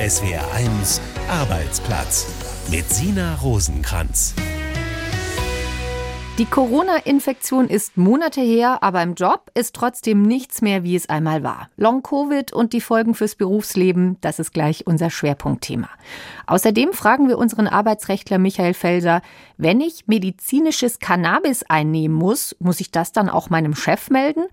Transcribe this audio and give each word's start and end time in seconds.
SWR1 0.00 0.98
Arbeitsplatz 1.28 2.26
mit 2.70 2.88
Sina 2.88 3.34
Rosenkranz. 3.34 4.34
Die 6.38 6.46
Corona-Infektion 6.46 7.68
ist 7.68 7.98
Monate 7.98 8.40
her, 8.40 8.82
aber 8.82 9.02
im 9.02 9.12
Job 9.12 9.50
ist 9.52 9.76
trotzdem 9.76 10.22
nichts 10.22 10.62
mehr, 10.62 10.84
wie 10.84 10.96
es 10.96 11.10
einmal 11.10 11.42
war. 11.42 11.68
Long-Covid 11.76 12.54
und 12.54 12.72
die 12.72 12.80
Folgen 12.80 13.14
fürs 13.14 13.34
Berufsleben, 13.34 14.16
das 14.22 14.38
ist 14.38 14.54
gleich 14.54 14.86
unser 14.86 15.10
Schwerpunktthema. 15.10 15.90
Außerdem 16.46 16.94
fragen 16.94 17.28
wir 17.28 17.36
unseren 17.36 17.66
Arbeitsrechtler 17.66 18.38
Michael 18.38 18.72
Felser, 18.72 19.20
wenn 19.58 19.82
ich 19.82 20.06
medizinisches 20.06 20.98
Cannabis 20.98 21.62
einnehmen 21.64 22.16
muss, 22.16 22.56
muss 22.58 22.80
ich 22.80 22.90
das 22.90 23.12
dann 23.12 23.28
auch 23.28 23.50
meinem 23.50 23.74
Chef 23.74 24.08
melden? 24.08 24.44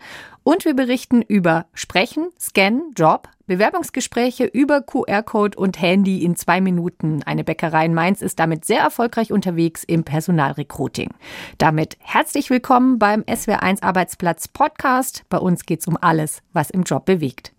Und 0.48 0.64
wir 0.64 0.76
berichten 0.76 1.24
über 1.24 1.66
Sprechen, 1.74 2.30
Scannen, 2.40 2.94
Job, 2.96 3.28
Bewerbungsgespräche 3.48 4.46
über 4.46 4.82
QR-Code 4.82 5.58
und 5.58 5.82
Handy 5.82 6.24
in 6.24 6.38
zwei 6.38 6.62
Minuten. 6.62 7.22
Eine 7.24 7.44
Bäckerei 7.44 7.84
in 7.84 7.94
Mainz 7.94 8.22
ist 8.22 8.40
damit 8.40 8.64
sehr 8.64 8.80
erfolgreich 8.80 9.34
unterwegs 9.34 9.84
im 9.84 10.06
Personalrecruiting. 10.06 11.10
Damit 11.58 11.98
herzlich 12.00 12.50
willkommen 12.50 12.98
beim 12.98 13.24
SWR1 13.24 13.84
Arbeitsplatz 13.84 14.48
Podcast. 14.48 15.26
Bei 15.28 15.38
uns 15.38 15.66
geht's 15.66 15.86
um 15.86 15.98
alles, 16.00 16.42
was 16.54 16.70
im 16.70 16.84
Job 16.84 17.04
bewegt. 17.04 17.52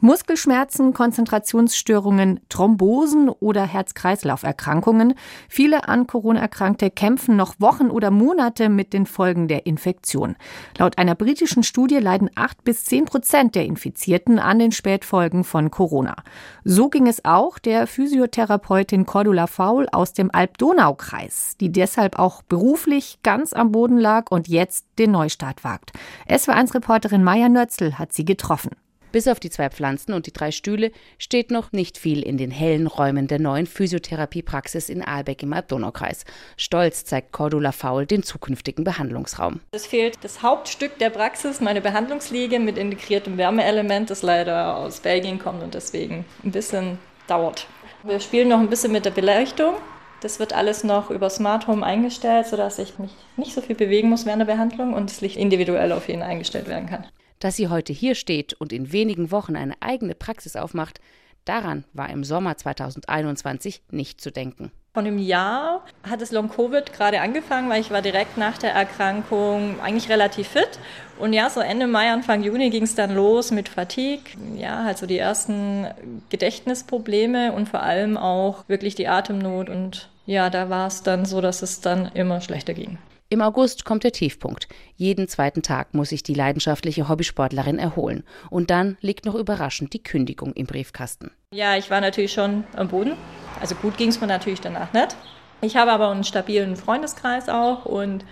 Muskelschmerzen, 0.00 0.94
Konzentrationsstörungen, 0.94 2.40
Thrombosen 2.48 3.28
oder 3.28 3.64
Herz-Kreislauf-Erkrankungen. 3.64 5.14
Viele 5.48 5.88
an 5.88 6.06
Corona 6.06 6.40
Erkrankte 6.40 6.90
kämpfen 6.90 7.34
noch 7.34 7.54
Wochen 7.58 7.90
oder 7.90 8.12
Monate 8.12 8.68
mit 8.68 8.92
den 8.92 9.06
Folgen 9.06 9.48
der 9.48 9.66
Infektion. 9.66 10.36
Laut 10.78 10.98
einer 10.98 11.16
britischen 11.16 11.64
Studie 11.64 11.96
leiden 11.96 12.30
acht 12.36 12.62
bis 12.62 12.84
zehn 12.84 13.06
Prozent 13.06 13.56
der 13.56 13.64
Infizierten 13.64 14.38
an 14.38 14.60
den 14.60 14.70
Spätfolgen 14.70 15.42
von 15.42 15.70
Corona. 15.70 16.14
So 16.62 16.88
ging 16.88 17.08
es 17.08 17.24
auch 17.24 17.58
der 17.58 17.86
Physiotherapeutin 17.86 19.04
Cordula 19.04 19.48
Faul 19.48 19.88
aus 19.90 20.12
dem 20.12 20.30
Alb-Donau-Kreis, 20.32 21.56
die 21.60 21.72
deshalb 21.72 22.18
auch 22.18 22.42
beruflich 22.42 23.18
ganz 23.24 23.52
am 23.52 23.72
Boden 23.72 23.98
lag 23.98 24.30
und 24.30 24.46
jetzt 24.46 24.86
den 24.98 25.10
Neustart 25.10 25.64
wagt. 25.64 25.92
SW1-Reporterin 26.28 27.24
Maya 27.24 27.48
Nötzl 27.48 27.94
hat 27.94 28.12
sie 28.12 28.24
getroffen. 28.24 28.70
Bis 29.10 29.26
auf 29.26 29.40
die 29.40 29.50
zwei 29.50 29.70
Pflanzen 29.70 30.12
und 30.12 30.26
die 30.26 30.32
drei 30.32 30.50
Stühle 30.50 30.92
steht 31.18 31.50
noch 31.50 31.72
nicht 31.72 31.96
viel 31.96 32.22
in 32.22 32.36
den 32.36 32.50
hellen 32.50 32.86
Räumen 32.86 33.26
der 33.26 33.38
neuen 33.38 33.66
Physiotherapiepraxis 33.66 34.90
in 34.90 35.02
Aalbeck 35.02 35.42
im 35.42 35.52
Alb-Donau-Kreis. 35.52 36.24
Stolz 36.56 37.04
zeigt 37.04 37.32
Cordula 37.32 37.72
Faul 37.72 38.04
den 38.04 38.22
zukünftigen 38.22 38.84
Behandlungsraum. 38.84 39.60
Es 39.72 39.86
fehlt 39.86 40.18
das 40.22 40.42
Hauptstück 40.42 40.98
der 40.98 41.10
Praxis, 41.10 41.60
meine 41.60 41.80
Behandlungsliege 41.80 42.58
mit 42.58 42.76
integriertem 42.76 43.38
Wärmeelement, 43.38 44.10
das 44.10 44.22
leider 44.22 44.76
aus 44.76 45.00
Belgien 45.00 45.38
kommt 45.38 45.62
und 45.62 45.74
deswegen 45.74 46.26
ein 46.44 46.52
bisschen 46.52 46.98
dauert. 47.26 47.66
Wir 48.02 48.20
spielen 48.20 48.48
noch 48.48 48.60
ein 48.60 48.68
bisschen 48.68 48.92
mit 48.92 49.04
der 49.04 49.10
Beleuchtung. 49.10 49.74
Das 50.20 50.38
wird 50.40 50.52
alles 50.52 50.84
noch 50.84 51.10
über 51.10 51.30
Smart 51.30 51.66
Home 51.66 51.84
eingestellt, 51.84 52.46
sodass 52.46 52.78
ich 52.78 52.98
mich 52.98 53.12
nicht 53.36 53.54
so 53.54 53.60
viel 53.60 53.76
bewegen 53.76 54.08
muss 54.08 54.26
während 54.26 54.40
der 54.40 54.52
Behandlung 54.52 54.92
und 54.92 55.10
das 55.10 55.20
Licht 55.20 55.36
individuell 55.36 55.92
auf 55.92 56.08
jeden 56.08 56.22
eingestellt 56.22 56.68
werden 56.68 56.88
kann. 56.88 57.06
Dass 57.38 57.56
sie 57.56 57.68
heute 57.68 57.92
hier 57.92 58.14
steht 58.14 58.54
und 58.54 58.72
in 58.72 58.92
wenigen 58.92 59.30
Wochen 59.30 59.56
eine 59.56 59.74
eigene 59.80 60.14
Praxis 60.14 60.56
aufmacht, 60.56 61.00
daran 61.44 61.84
war 61.92 62.10
im 62.10 62.24
Sommer 62.24 62.56
2021 62.56 63.82
nicht 63.90 64.20
zu 64.20 64.32
denken. 64.32 64.72
Von 64.94 65.04
dem 65.04 65.18
Jahr 65.18 65.84
hat 66.02 66.20
das 66.20 66.32
Long-Covid 66.32 66.92
gerade 66.92 67.20
angefangen, 67.20 67.70
weil 67.70 67.80
ich 67.80 67.92
war 67.92 68.02
direkt 68.02 68.36
nach 68.36 68.58
der 68.58 68.72
Erkrankung 68.72 69.78
eigentlich 69.80 70.08
relativ 70.08 70.48
fit. 70.48 70.80
Und 71.20 71.32
ja, 71.32 71.48
so 71.50 71.60
Ende 71.60 71.86
Mai, 71.86 72.10
Anfang 72.10 72.42
Juni 72.42 72.70
ging 72.70 72.82
es 72.82 72.96
dann 72.96 73.14
los 73.14 73.52
mit 73.52 73.68
Fatigue. 73.68 74.24
Ja, 74.56 74.82
halt 74.82 74.98
so 74.98 75.06
die 75.06 75.18
ersten 75.18 75.86
Gedächtnisprobleme 76.30 77.52
und 77.52 77.68
vor 77.68 77.82
allem 77.82 78.16
auch 78.16 78.64
wirklich 78.68 78.96
die 78.96 79.06
Atemnot. 79.06 79.68
Und 79.70 80.08
ja, 80.26 80.50
da 80.50 80.68
war 80.68 80.88
es 80.88 81.04
dann 81.04 81.26
so, 81.26 81.40
dass 81.40 81.62
es 81.62 81.80
dann 81.80 82.06
immer 82.14 82.40
schlechter 82.40 82.74
ging. 82.74 82.98
Im 83.30 83.42
August 83.42 83.84
kommt 83.84 84.04
der 84.04 84.12
Tiefpunkt. 84.12 84.68
Jeden 84.96 85.28
zweiten 85.28 85.60
Tag 85.60 85.92
muss 85.92 86.08
sich 86.08 86.22
die 86.22 86.32
leidenschaftliche 86.32 87.10
Hobbysportlerin 87.10 87.78
erholen. 87.78 88.24
Und 88.48 88.70
dann 88.70 88.96
liegt 89.02 89.26
noch 89.26 89.34
überraschend 89.34 89.92
die 89.92 90.02
Kündigung 90.02 90.54
im 90.54 90.64
Briefkasten. 90.64 91.30
Ja, 91.52 91.76
ich 91.76 91.90
war 91.90 92.00
natürlich 92.00 92.32
schon 92.32 92.64
am 92.74 92.88
Boden. 92.88 93.12
Also 93.60 93.74
gut 93.74 93.98
ging 93.98 94.08
es 94.08 94.22
mir 94.22 94.28
natürlich 94.28 94.62
danach 94.62 94.94
nicht. 94.94 95.14
Ich 95.60 95.76
habe 95.76 95.92
aber 95.92 96.10
einen 96.10 96.24
stabilen 96.24 96.74
Freundeskreis 96.74 97.50
auch 97.50 97.84
und 97.84 98.24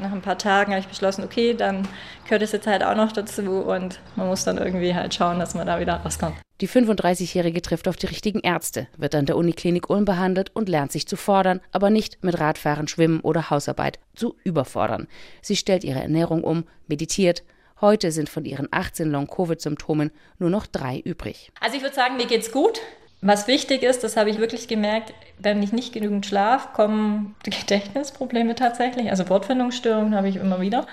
nach 0.00 0.12
ein 0.12 0.22
paar 0.22 0.38
Tagen 0.38 0.72
habe 0.72 0.80
ich 0.80 0.88
beschlossen, 0.88 1.24
okay, 1.24 1.54
dann 1.54 1.86
gehört 2.24 2.42
es 2.42 2.52
jetzt 2.52 2.66
halt 2.66 2.82
auch 2.84 2.96
noch 2.96 3.12
dazu 3.12 3.60
und 3.60 4.00
man 4.16 4.26
muss 4.26 4.44
dann 4.44 4.58
irgendwie 4.58 4.94
halt 4.94 5.14
schauen, 5.14 5.38
dass 5.38 5.54
man 5.54 5.66
da 5.66 5.80
wieder 5.80 5.94
rauskommt. 5.96 6.36
Die 6.60 6.68
35-Jährige 6.68 7.60
trifft 7.60 7.88
auf 7.88 7.96
die 7.96 8.06
richtigen 8.06 8.38
Ärzte, 8.40 8.86
wird 8.96 9.16
an 9.16 9.26
der 9.26 9.36
Uniklinik 9.36 9.90
Ulm 9.90 10.04
behandelt 10.04 10.54
und 10.54 10.68
lernt 10.68 10.92
sich 10.92 11.08
zu 11.08 11.16
fordern, 11.16 11.60
aber 11.72 11.90
nicht 11.90 12.22
mit 12.22 12.38
Radfahren, 12.38 12.86
Schwimmen 12.86 13.20
oder 13.20 13.50
Hausarbeit 13.50 13.98
zu 14.14 14.36
überfordern. 14.44 15.08
Sie 15.40 15.56
stellt 15.56 15.82
ihre 15.82 16.00
Ernährung 16.00 16.44
um, 16.44 16.64
meditiert. 16.86 17.42
Heute 17.80 18.12
sind 18.12 18.28
von 18.28 18.44
ihren 18.44 18.68
18 18.70 19.10
Long-Covid-Symptomen 19.10 20.12
nur 20.38 20.50
noch 20.50 20.66
drei 20.66 21.00
übrig. 21.00 21.50
Also 21.60 21.76
ich 21.76 21.82
würde 21.82 21.96
sagen, 21.96 22.16
mir 22.16 22.26
geht's 22.26 22.52
gut. 22.52 22.80
Was 23.24 23.46
wichtig 23.46 23.84
ist, 23.84 24.02
das 24.02 24.16
habe 24.16 24.30
ich 24.30 24.38
wirklich 24.38 24.66
gemerkt, 24.66 25.14
wenn 25.38 25.62
ich 25.62 25.72
nicht 25.72 25.92
genügend 25.92 26.26
schlaf, 26.26 26.72
kommen 26.72 27.36
Gedächtnisprobleme 27.44 28.56
tatsächlich. 28.56 29.10
Also 29.10 29.28
Wortfindungsstörungen 29.28 30.16
habe 30.16 30.28
ich 30.28 30.36
immer 30.36 30.60
wieder. 30.60 30.88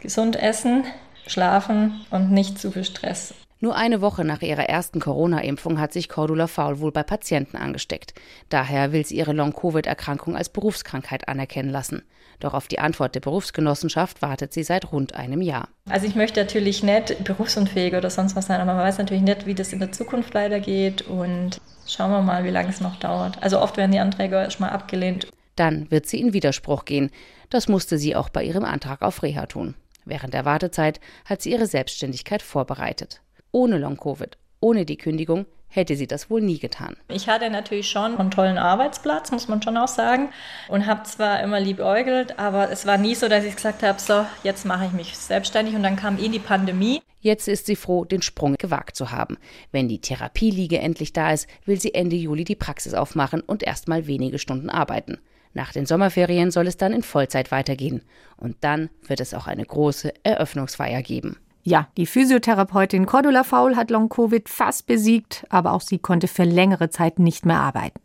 Gesund 0.00 0.36
essen, 0.36 0.84
schlafen 1.26 2.06
und 2.10 2.30
nicht 2.30 2.60
zu 2.60 2.70
viel 2.70 2.84
Stress. 2.84 3.34
Nur 3.58 3.74
eine 3.74 4.00
Woche 4.00 4.24
nach 4.24 4.42
ihrer 4.42 4.68
ersten 4.68 5.00
Corona-Impfung 5.00 5.80
hat 5.80 5.92
sich 5.92 6.08
Cordula 6.08 6.46
Faul 6.46 6.78
wohl 6.78 6.92
bei 6.92 7.02
Patienten 7.02 7.56
angesteckt. 7.56 8.14
Daher 8.48 8.92
will 8.92 9.04
sie 9.04 9.16
ihre 9.16 9.32
Long-Covid-Erkrankung 9.32 10.36
als 10.36 10.50
Berufskrankheit 10.50 11.26
anerkennen 11.26 11.70
lassen. 11.70 12.02
Doch 12.42 12.54
auf 12.54 12.66
die 12.66 12.80
Antwort 12.80 13.14
der 13.14 13.20
Berufsgenossenschaft 13.20 14.20
wartet 14.20 14.52
sie 14.52 14.64
seit 14.64 14.90
rund 14.90 15.14
einem 15.14 15.40
Jahr. 15.40 15.68
Also 15.88 16.08
ich 16.08 16.16
möchte 16.16 16.40
natürlich 16.40 16.82
nicht 16.82 17.22
berufsunfähig 17.22 17.94
oder 17.94 18.10
sonst 18.10 18.34
was 18.34 18.46
sein, 18.46 18.60
aber 18.60 18.74
man 18.74 18.82
weiß 18.84 18.98
natürlich 18.98 19.22
nicht, 19.22 19.46
wie 19.46 19.54
das 19.54 19.72
in 19.72 19.78
der 19.78 19.92
Zukunft 19.92 20.34
weitergeht 20.34 21.02
und 21.02 21.60
schauen 21.86 22.10
wir 22.10 22.20
mal, 22.20 22.42
wie 22.42 22.50
lange 22.50 22.70
es 22.70 22.80
noch 22.80 22.96
dauert. 22.96 23.40
Also 23.40 23.60
oft 23.60 23.76
werden 23.76 23.92
die 23.92 24.00
Anträge 24.00 24.34
erstmal 24.34 24.70
abgelehnt. 24.70 25.28
Dann 25.54 25.88
wird 25.92 26.06
sie 26.06 26.20
in 26.20 26.32
Widerspruch 26.32 26.84
gehen. 26.84 27.12
Das 27.48 27.68
musste 27.68 27.96
sie 27.96 28.16
auch 28.16 28.28
bei 28.28 28.42
ihrem 28.42 28.64
Antrag 28.64 29.02
auf 29.02 29.22
Reha 29.22 29.46
tun. 29.46 29.76
Während 30.04 30.34
der 30.34 30.44
Wartezeit 30.44 30.98
hat 31.24 31.42
sie 31.42 31.52
ihre 31.52 31.68
Selbstständigkeit 31.68 32.42
vorbereitet. 32.42 33.20
Ohne 33.52 33.78
Long-Covid, 33.78 34.36
ohne 34.62 34.86
die 34.86 34.96
Kündigung, 34.96 35.44
hätte 35.68 35.96
sie 35.96 36.06
das 36.06 36.30
wohl 36.30 36.40
nie 36.40 36.58
getan. 36.58 36.96
Ich 37.08 37.28
hatte 37.28 37.50
natürlich 37.50 37.88
schon 37.88 38.18
einen 38.18 38.30
tollen 38.30 38.58
Arbeitsplatz, 38.58 39.30
muss 39.30 39.48
man 39.48 39.62
schon 39.62 39.76
auch 39.76 39.88
sagen, 39.88 40.30
und 40.68 40.86
habe 40.86 41.02
zwar 41.04 41.42
immer 41.42 41.60
liebäugelt, 41.60 42.38
aber 42.38 42.70
es 42.70 42.86
war 42.86 42.98
nie 42.98 43.14
so, 43.14 43.28
dass 43.28 43.44
ich 43.44 43.56
gesagt 43.56 43.82
habe, 43.82 43.98
so, 44.00 44.26
jetzt 44.42 44.64
mache 44.64 44.86
ich 44.86 44.92
mich 44.92 45.16
selbstständig 45.16 45.74
und 45.74 45.82
dann 45.82 45.96
kam 45.96 46.18
eh 46.18 46.28
die 46.28 46.38
Pandemie. 46.38 47.02
Jetzt 47.20 47.48
ist 47.48 47.66
sie 47.66 47.76
froh, 47.76 48.04
den 48.04 48.20
Sprung 48.20 48.56
gewagt 48.58 48.96
zu 48.96 49.10
haben. 49.10 49.38
Wenn 49.70 49.88
die 49.88 50.00
Therapieliege 50.00 50.78
endlich 50.78 51.12
da 51.12 51.32
ist, 51.32 51.48
will 51.64 51.80
sie 51.80 51.94
Ende 51.94 52.16
Juli 52.16 52.44
die 52.44 52.56
Praxis 52.56 52.94
aufmachen 52.94 53.40
und 53.40 53.62
erstmal 53.62 54.06
wenige 54.06 54.38
Stunden 54.38 54.70
arbeiten. 54.70 55.18
Nach 55.54 55.72
den 55.72 55.86
Sommerferien 55.86 56.50
soll 56.50 56.66
es 56.66 56.76
dann 56.76 56.92
in 56.92 57.02
Vollzeit 57.02 57.50
weitergehen. 57.52 58.02
Und 58.36 58.56
dann 58.62 58.90
wird 59.06 59.20
es 59.20 59.34
auch 59.34 59.46
eine 59.46 59.64
große 59.64 60.12
Eröffnungsfeier 60.24 61.02
geben. 61.02 61.36
Ja, 61.64 61.86
die 61.96 62.06
Physiotherapeutin 62.06 63.06
Cordula 63.06 63.44
Faul 63.44 63.76
hat 63.76 63.90
Long-Covid 63.90 64.48
fast 64.48 64.88
besiegt, 64.88 65.46
aber 65.48 65.74
auch 65.74 65.80
sie 65.80 66.00
konnte 66.00 66.26
für 66.26 66.42
längere 66.42 66.90
Zeit 66.90 67.20
nicht 67.20 67.46
mehr 67.46 67.60
arbeiten. 67.60 68.00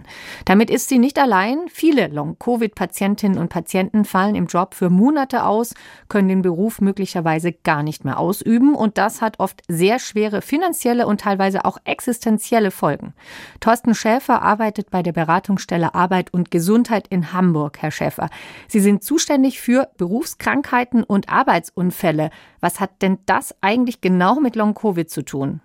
Damit 0.46 0.70
ist 0.70 0.90
sie 0.90 1.00
nicht 1.00 1.18
allein. 1.18 1.62
Viele 1.68 2.08
Long-Covid-Patientinnen 2.08 3.40
und 3.40 3.50
Patienten 3.50 4.06
fallen 4.06 4.36
im 4.36 4.46
Job 4.46 4.76
für 4.76 4.92
Monate 4.92 5.44
aus, 5.44 5.74
können 6.08 6.28
den 6.28 6.44
Beruf 6.44 6.82
möglicherweise 6.82 7.52
gar 7.52 7.82
nicht 7.82 8.06
mehr 8.06 8.20
ausüben 8.20 8.76
und 8.76 9.00
das 9.00 9.24
hat 9.24 9.40
oft 9.40 9.64
sehr 9.68 9.98
schwere 9.98 10.44
finanzielle 10.44 11.08
und 11.08 11.22
teilweise 11.22 11.66
auch 11.66 11.80
existenzielle 11.84 12.70
Folgen. 12.70 13.16
Thorsten 13.60 13.96
Schäfer 13.96 14.44
arbeitet 14.44 14.92
bei 14.92 15.02
der 15.02 15.14
Beratungsstelle 15.14 15.96
Arbeit 15.96 16.32
und 16.32 16.52
Gesundheit 16.52 17.08
in 17.08 17.34
Hamburg, 17.34 17.80
Herr 17.82 17.90
Schäfer. 17.90 18.30
Sie 18.68 18.82
sind 18.82 19.04
zuständig 19.04 19.60
für 19.60 19.90
Berufskrankheiten 19.98 21.04
und 21.04 21.30
Arbeitsunfälle. 21.30 22.30
Was 22.60 22.80
hat 22.80 23.02
denn 23.02 23.20
das 23.26 23.56
eigentlich 23.62 24.02
genau 24.02 24.40
mit 24.40 24.56
Long-Covid 24.56 25.10
zu 25.10 25.24
tun? 25.24 25.62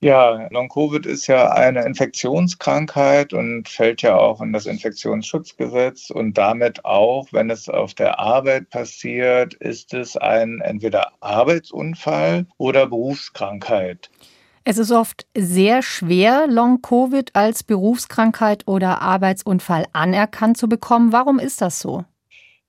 Ja, 0.00 0.48
Long-Covid 0.50 1.06
ist 1.06 1.28
ja 1.28 1.52
eine 1.52 1.82
Infektionskrankheit 1.86 3.32
und 3.32 3.70
fällt 3.70 4.02
ja 4.02 4.16
auch 4.16 4.42
in 4.42 4.52
das 4.52 4.66
Infektionsschutzgesetz 4.66 6.10
und 6.10 6.36
damit 6.36 6.84
auch, 6.84 7.28
wenn 7.32 7.48
es 7.48 7.70
auf 7.70 7.94
der 7.94 8.18
Arbeit 8.18 8.68
passiert, 8.68 9.54
ist 9.54 9.94
es 9.94 10.18
ein 10.18 10.60
entweder 10.60 11.12
Arbeitsunfall 11.20 12.46
oder 12.58 12.86
Berufskrankheit. 12.86 14.10
Es 14.64 14.76
ist 14.76 14.92
oft 14.92 15.26
sehr 15.34 15.82
schwer, 15.82 16.48
Long-Covid 16.48 17.34
als 17.34 17.62
Berufskrankheit 17.62 18.66
oder 18.66 19.00
Arbeitsunfall 19.00 19.86
anerkannt 19.94 20.58
zu 20.58 20.68
bekommen. 20.68 21.12
Warum 21.12 21.38
ist 21.38 21.62
das 21.62 21.80
so? 21.80 22.04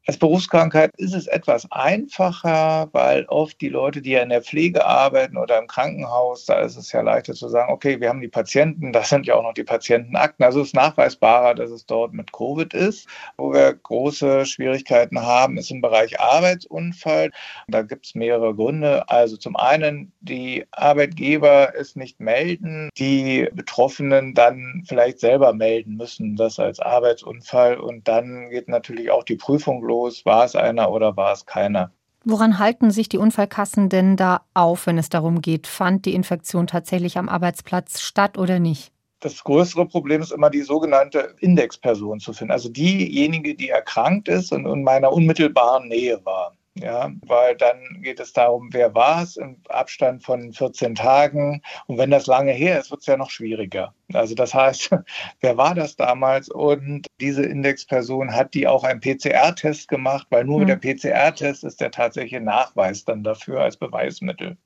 Als 0.07 0.17
Berufskrankheit 0.17 0.91
ist 0.97 1.15
es 1.15 1.25
etwas 1.25 1.67
einfacher, 1.71 2.89
weil 2.91 3.25
oft 3.25 3.59
die 3.59 3.69
Leute, 3.69 4.03
die 4.03 4.11
ja 4.11 4.21
in 4.21 4.29
der 4.29 4.43
Pflege 4.43 4.85
arbeiten 4.85 5.35
oder 5.35 5.57
im 5.57 5.65
Krankenhaus, 5.65 6.45
da 6.45 6.59
ist 6.59 6.75
es 6.75 6.91
ja 6.91 7.01
leichter 7.01 7.33
zu 7.33 7.49
sagen, 7.49 7.73
okay, 7.73 7.99
wir 7.99 8.09
haben 8.09 8.21
die 8.21 8.27
Patienten, 8.27 8.93
das 8.93 9.09
sind 9.09 9.25
ja 9.25 9.33
auch 9.33 9.41
noch 9.41 9.55
die 9.55 9.63
Patientenakten. 9.63 10.45
Also 10.45 10.61
es 10.61 10.67
ist 10.67 10.75
nachweisbarer, 10.75 11.55
dass 11.55 11.71
es 11.71 11.87
dort 11.87 12.13
mit 12.13 12.31
Covid 12.31 12.75
ist. 12.75 13.07
Wo 13.37 13.51
wir 13.51 13.73
große 13.73 14.45
Schwierigkeiten 14.45 15.19
haben, 15.19 15.57
ist 15.57 15.71
im 15.71 15.81
Bereich 15.81 16.19
Arbeitsunfall. 16.19 17.31
Da 17.67 17.81
gibt 17.81 18.05
es 18.05 18.13
mehrere 18.13 18.53
Gründe. 18.53 19.09
Also 19.09 19.37
zum 19.37 19.55
einen, 19.55 20.13
die 20.21 20.65
Arbeitgeber 20.69 21.73
es 21.75 21.95
nicht 21.95 22.19
melden, 22.19 22.91
die 22.99 23.49
Betroffenen 23.53 24.35
dann 24.35 24.83
vielleicht 24.87 25.19
selber 25.19 25.53
melden 25.53 25.95
müssen, 25.97 26.35
das 26.35 26.59
als 26.59 26.79
Arbeitsunfall. 26.79 27.79
Und 27.79 28.07
dann 28.07 28.51
geht 28.51 28.67
natürlich 28.69 29.09
auch 29.09 29.23
die 29.23 29.37
Prüfung 29.37 29.81
los 29.81 29.94
los? 29.95 30.25
War 30.25 30.45
es 30.45 30.55
einer 30.55 30.91
oder 30.91 31.15
war 31.15 31.33
es 31.33 31.45
keiner? 31.45 31.91
Woran 32.23 32.57
halten 32.57 32.89
sich 32.89 33.07
die 33.07 33.19
Unfallkassen 33.19 33.89
denn 33.89 34.17
da 34.17 34.41
auf, 34.53 34.87
wenn 34.87 34.97
es 34.97 35.09
darum 35.09 35.41
geht, 35.41 35.67
fand 35.67 36.05
die 36.05 36.15
Infektion 36.15 36.65
tatsächlich 36.65 37.17
am 37.17 37.29
Arbeitsplatz 37.29 38.01
statt 38.01 38.37
oder 38.37 38.59
nicht? 38.59 38.91
Das 39.19 39.43
größere 39.43 39.87
Problem 39.87 40.21
ist 40.21 40.31
immer 40.31 40.49
die 40.49 40.61
sogenannte 40.61 41.35
Indexperson 41.39 42.19
zu 42.19 42.33
finden, 42.33 42.51
also 42.51 42.69
diejenige, 42.69 43.55
die 43.55 43.69
erkrankt 43.69 44.27
ist 44.27 44.51
und 44.51 44.65
in 44.65 44.83
meiner 44.83 45.11
unmittelbaren 45.11 45.87
Nähe 45.87 46.19
war. 46.25 46.53
Ja, 46.77 47.09
weil 47.25 47.55
dann 47.55 48.01
geht 48.01 48.19
es 48.19 48.33
darum, 48.33 48.67
wer 48.73 48.93
war 48.93 49.23
es 49.23 49.37
im 49.37 49.55
Abstand 49.69 50.23
von 50.23 50.51
14 50.51 50.95
Tagen. 50.95 51.61
Und 51.87 51.97
wenn 51.97 52.11
das 52.11 52.27
lange 52.27 52.51
her 52.51 52.77
ist, 52.79 52.91
wird 52.91 52.99
es 52.99 53.07
ja 53.07 53.15
noch 53.15 53.29
schwieriger. 53.29 53.93
Also 54.11 54.35
das 54.35 54.53
heißt, 54.53 54.89
wer 55.39 55.55
war 55.55 55.73
das 55.73 55.95
damals? 55.95 56.49
Und 56.49 57.07
diese 57.21 57.43
Indexperson 57.43 58.33
hat 58.33 58.53
die 58.53 58.67
auch 58.67 58.83
einen 58.83 58.99
PCR-Test 58.99 59.87
gemacht, 59.87 60.27
weil 60.31 60.43
nur 60.43 60.59
mhm. 60.59 60.65
mit 60.65 60.83
der 60.83 60.93
PCR-Test 60.93 61.63
ist 61.63 61.79
der 61.79 61.91
tatsächliche 61.91 62.41
Nachweis 62.41 63.05
dann 63.05 63.23
dafür 63.23 63.61
als 63.61 63.77
Beweismittel. 63.77 64.57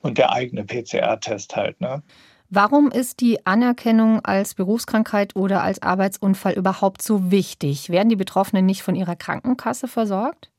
Und 0.00 0.18
der 0.18 0.32
eigene 0.32 0.64
PCR-Test 0.64 1.54
halt. 1.54 1.80
Ne? 1.80 2.02
Warum 2.54 2.90
ist 2.90 3.20
die 3.20 3.46
Anerkennung 3.46 4.24
als 4.24 4.54
Berufskrankheit 4.54 5.36
oder 5.36 5.62
als 5.62 5.80
Arbeitsunfall 5.80 6.52
überhaupt 6.52 7.00
so 7.00 7.30
wichtig? 7.30 7.88
Werden 7.88 8.10
die 8.10 8.16
Betroffenen 8.16 8.66
nicht 8.66 8.82
von 8.82 8.94
ihrer 8.94 9.16
Krankenkasse 9.16 9.88
versorgt? 9.88 10.51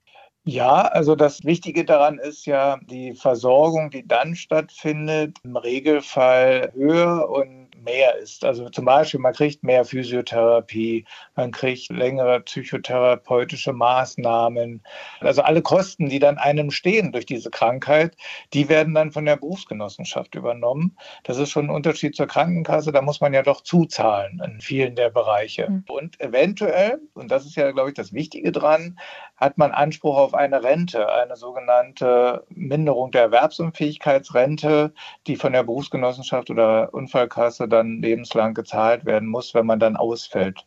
Ja, 0.45 0.81
also 0.87 1.15
das 1.15 1.45
Wichtige 1.45 1.85
daran 1.85 2.17
ist 2.19 2.45
ja 2.45 2.77
die 2.89 3.13
Versorgung, 3.15 3.89
die 3.91 4.05
dann 4.05 4.35
stattfindet, 4.35 5.37
im 5.43 5.55
Regelfall 5.55 6.71
höher 6.73 7.29
und 7.29 7.69
mehr 7.83 8.15
ist. 8.17 8.45
Also 8.45 8.69
zum 8.69 8.85
Beispiel, 8.85 9.19
man 9.19 9.33
kriegt 9.33 9.63
mehr 9.63 9.85
Physiotherapie, 9.85 11.05
man 11.35 11.51
kriegt 11.51 11.91
längere 11.91 12.39
psychotherapeutische 12.41 13.73
Maßnahmen. 13.73 14.81
Also 15.19 15.41
alle 15.41 15.61
Kosten, 15.61 16.09
die 16.09 16.19
dann 16.19 16.37
einem 16.37 16.71
stehen 16.71 17.11
durch 17.11 17.25
diese 17.25 17.49
Krankheit, 17.49 18.15
die 18.53 18.69
werden 18.69 18.93
dann 18.93 19.11
von 19.11 19.25
der 19.25 19.37
Berufsgenossenschaft 19.37 20.35
übernommen. 20.35 20.97
Das 21.23 21.37
ist 21.37 21.51
schon 21.51 21.67
ein 21.67 21.75
Unterschied 21.75 22.15
zur 22.15 22.27
Krankenkasse. 22.27 22.91
Da 22.91 23.01
muss 23.01 23.21
man 23.21 23.33
ja 23.33 23.43
doch 23.43 23.61
zuzahlen 23.61 24.41
in 24.43 24.61
vielen 24.61 24.95
der 24.95 25.09
Bereiche. 25.09 25.69
Mhm. 25.69 25.85
Und 25.87 26.19
eventuell, 26.19 26.99
und 27.13 27.31
das 27.31 27.45
ist 27.45 27.55
ja, 27.55 27.71
glaube 27.71 27.89
ich, 27.89 27.95
das 27.95 28.13
Wichtige 28.13 28.51
dran, 28.51 28.97
hat 29.35 29.57
man 29.57 29.71
Anspruch 29.71 30.17
auf 30.17 30.33
eine 30.33 30.63
Rente, 30.63 31.11
eine 31.11 31.35
sogenannte 31.35 32.45
Minderung 32.49 33.11
der 33.11 33.23
Erwerbsunfähigkeitsrente, 33.23 34.93
die 35.27 35.35
von 35.35 35.53
der 35.53 35.63
Berufsgenossenschaft 35.63 36.49
oder 36.49 36.93
Unfallkasse 36.93 37.67
dann 37.73 38.01
lebenslang 38.01 38.53
gezahlt 38.53 39.05
werden 39.05 39.27
muss, 39.27 39.53
wenn 39.53 39.65
man 39.65 39.79
dann 39.79 39.97
ausfällt. 39.97 40.65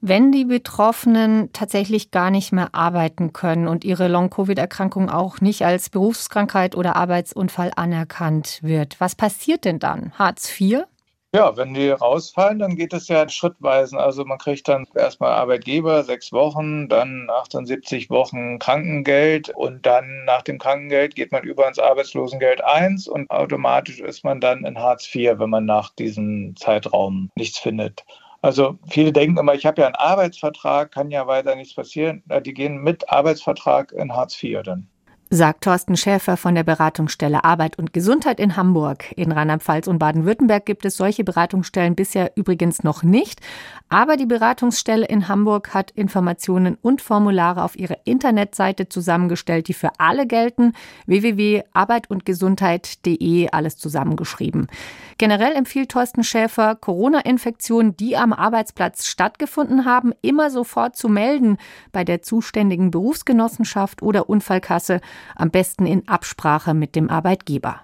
Wenn 0.00 0.30
die 0.30 0.44
Betroffenen 0.44 1.52
tatsächlich 1.52 2.12
gar 2.12 2.30
nicht 2.30 2.52
mehr 2.52 2.72
arbeiten 2.72 3.32
können 3.32 3.66
und 3.66 3.84
ihre 3.84 4.06
Long-Covid-Erkrankung 4.06 5.10
auch 5.10 5.40
nicht 5.40 5.64
als 5.64 5.90
Berufskrankheit 5.90 6.76
oder 6.76 6.94
Arbeitsunfall 6.94 7.72
anerkannt 7.74 8.60
wird, 8.62 9.00
was 9.00 9.16
passiert 9.16 9.64
denn 9.64 9.80
dann? 9.80 10.12
Hartz 10.16 10.48
IV? 10.60 10.84
Ja, 11.34 11.54
wenn 11.58 11.74
die 11.74 11.90
rausfallen, 11.90 12.58
dann 12.58 12.74
geht 12.76 12.94
es 12.94 13.08
ja 13.08 13.28
schrittweise. 13.28 13.98
Also 13.98 14.24
man 14.24 14.38
kriegt 14.38 14.66
dann 14.66 14.86
erstmal 14.94 15.32
Arbeitgeber 15.32 16.02
sechs 16.02 16.32
Wochen, 16.32 16.88
dann 16.88 17.28
78 17.28 18.08
Wochen 18.08 18.58
Krankengeld 18.58 19.50
und 19.50 19.84
dann 19.84 20.24
nach 20.24 20.40
dem 20.40 20.58
Krankengeld 20.58 21.14
geht 21.14 21.30
man 21.30 21.42
über 21.42 21.68
ins 21.68 21.78
Arbeitslosengeld 21.78 22.64
1 22.64 23.08
und 23.08 23.30
automatisch 23.30 24.00
ist 24.00 24.24
man 24.24 24.40
dann 24.40 24.64
in 24.64 24.78
Hartz 24.78 25.14
IV, 25.14 25.38
wenn 25.38 25.50
man 25.50 25.66
nach 25.66 25.94
diesem 25.94 26.56
Zeitraum 26.56 27.30
nichts 27.36 27.58
findet. 27.58 28.06
Also 28.40 28.78
viele 28.88 29.12
denken 29.12 29.36
immer, 29.36 29.52
ich 29.52 29.66
habe 29.66 29.82
ja 29.82 29.86
einen 29.86 29.96
Arbeitsvertrag, 29.96 30.92
kann 30.92 31.10
ja 31.10 31.26
weiter 31.26 31.56
nichts 31.56 31.74
passieren. 31.74 32.22
Die 32.46 32.54
gehen 32.54 32.78
mit 32.78 33.10
Arbeitsvertrag 33.10 33.92
in 33.92 34.14
Hartz 34.14 34.42
IV 34.42 34.62
dann 34.62 34.88
sagt 35.30 35.64
Thorsten 35.64 35.96
Schäfer 35.96 36.36
von 36.38 36.54
der 36.54 36.62
Beratungsstelle 36.62 37.44
Arbeit 37.44 37.78
und 37.78 37.92
Gesundheit 37.92 38.40
in 38.40 38.56
Hamburg. 38.56 39.12
In 39.16 39.30
Rheinland-Pfalz 39.30 39.86
und 39.86 39.98
Baden-Württemberg 39.98 40.64
gibt 40.64 40.86
es 40.86 40.96
solche 40.96 41.22
Beratungsstellen 41.22 41.94
bisher 41.94 42.32
übrigens 42.34 42.82
noch 42.82 43.02
nicht. 43.02 43.42
Aber 43.90 44.16
die 44.16 44.24
Beratungsstelle 44.26 45.06
in 45.06 45.28
Hamburg 45.28 45.74
hat 45.74 45.90
Informationen 45.90 46.78
und 46.80 47.02
Formulare 47.02 47.62
auf 47.62 47.78
ihrer 47.78 47.98
Internetseite 48.04 48.88
zusammengestellt, 48.88 49.68
die 49.68 49.74
für 49.74 49.90
alle 49.98 50.26
gelten. 50.26 50.72
www.arbeitundgesundheit.de, 51.06 53.50
alles 53.50 53.76
zusammengeschrieben. 53.76 54.68
Generell 55.18 55.54
empfiehlt 55.54 55.90
Thorsten 55.90 56.24
Schäfer, 56.24 56.74
Corona-Infektionen, 56.74 57.94
die 57.96 58.16
am 58.16 58.32
Arbeitsplatz 58.32 59.06
stattgefunden 59.06 59.84
haben, 59.84 60.14
immer 60.22 60.50
sofort 60.50 60.96
zu 60.96 61.08
melden 61.08 61.58
bei 61.92 62.04
der 62.04 62.22
zuständigen 62.22 62.90
Berufsgenossenschaft 62.90 64.00
oder 64.00 64.30
Unfallkasse, 64.30 65.02
am 65.36 65.50
besten 65.50 65.86
in 65.86 66.08
Absprache 66.08 66.74
mit 66.74 66.94
dem 66.96 67.10
Arbeitgeber. 67.10 67.80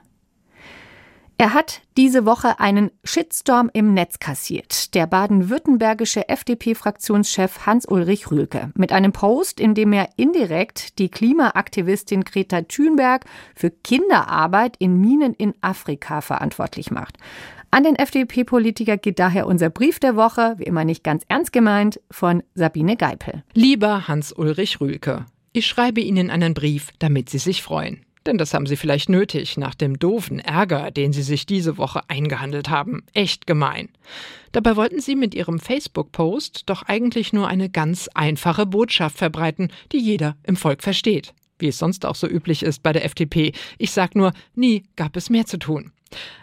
Er 1.36 1.52
hat 1.52 1.82
diese 1.96 2.26
Woche 2.26 2.60
einen 2.60 2.92
Shitstorm 3.02 3.68
im 3.72 3.92
Netz 3.92 4.20
kassiert. 4.20 4.94
Der 4.94 5.08
baden-württembergische 5.08 6.28
FDP-Fraktionschef 6.28 7.66
Hans-Ulrich 7.66 8.30
Rühlke 8.30 8.70
mit 8.76 8.92
einem 8.92 9.10
Post, 9.10 9.58
in 9.58 9.74
dem 9.74 9.92
er 9.92 10.10
indirekt 10.16 10.98
die 11.00 11.08
Klimaaktivistin 11.08 12.22
Greta 12.22 12.62
Thunberg 12.62 13.24
für 13.56 13.70
Kinderarbeit 13.70 14.76
in 14.78 15.00
Minen 15.00 15.34
in 15.34 15.54
Afrika 15.60 16.20
verantwortlich 16.20 16.92
macht. 16.92 17.18
An 17.72 17.82
den 17.82 17.96
FDP-Politiker 17.96 18.96
geht 18.96 19.18
daher 19.18 19.48
unser 19.48 19.68
Brief 19.68 19.98
der 19.98 20.14
Woche, 20.14 20.54
wie 20.58 20.62
immer 20.62 20.84
nicht 20.84 21.02
ganz 21.02 21.24
ernst 21.26 21.52
gemeint, 21.52 22.00
von 22.08 22.44
Sabine 22.54 22.96
Geipel. 22.96 23.42
Lieber 23.54 24.06
Hans-Ulrich 24.06 24.80
Rühlke, 24.80 25.26
ich 25.54 25.66
schreibe 25.66 26.02
Ihnen 26.02 26.30
einen 26.30 26.52
Brief, 26.52 26.90
damit 26.98 27.30
Sie 27.30 27.38
sich 27.38 27.62
freuen. 27.62 28.04
Denn 28.26 28.38
das 28.38 28.54
haben 28.54 28.66
sie 28.66 28.76
vielleicht 28.76 29.10
nötig 29.10 29.58
nach 29.58 29.74
dem 29.74 29.98
doofen 29.98 30.38
Ärger, 30.38 30.90
den 30.90 31.12
sie 31.12 31.22
sich 31.22 31.44
diese 31.44 31.76
Woche 31.76 32.00
eingehandelt 32.08 32.70
haben. 32.70 33.04
Echt 33.12 33.46
gemein. 33.46 33.90
Dabei 34.52 34.76
wollten 34.76 35.00
sie 35.00 35.14
mit 35.14 35.34
ihrem 35.34 35.60
Facebook-Post 35.60 36.62
doch 36.66 36.84
eigentlich 36.84 37.34
nur 37.34 37.48
eine 37.48 37.68
ganz 37.68 38.08
einfache 38.14 38.64
Botschaft 38.64 39.18
verbreiten, 39.18 39.68
die 39.92 39.98
jeder 39.98 40.36
im 40.42 40.56
Volk 40.56 40.82
versteht. 40.82 41.34
Wie 41.58 41.68
es 41.68 41.78
sonst 41.78 42.06
auch 42.06 42.14
so 42.14 42.26
üblich 42.26 42.62
ist 42.62 42.82
bei 42.82 42.92
der 42.92 43.04
FDP. 43.04 43.52
Ich 43.76 43.92
sag 43.92 44.16
nur, 44.16 44.32
nie 44.54 44.84
gab 44.96 45.16
es 45.16 45.28
mehr 45.28 45.44
zu 45.44 45.58
tun. 45.58 45.92